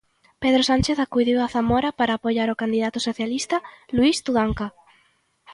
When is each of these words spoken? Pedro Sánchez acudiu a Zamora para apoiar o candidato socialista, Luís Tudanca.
Pedro 0.43 0.61
Sánchez 0.69 0.97
acudiu 1.01 1.37
a 1.41 1.51
Zamora 1.55 1.89
para 1.99 2.11
apoiar 2.15 2.47
o 2.49 2.59
candidato 2.61 2.99
socialista, 3.07 3.57
Luís 3.95 4.17
Tudanca. 4.25 4.67